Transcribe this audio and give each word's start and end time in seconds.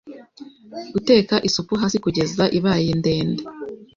Guteka 0.93 1.35
isupu 1.47 1.73
hasi 1.81 1.97
kugeza 2.05 2.43
ibaye 2.57 2.91
ndende. 2.99 3.43